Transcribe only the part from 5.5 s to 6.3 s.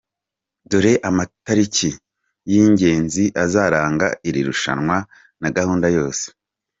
gahunda yose:.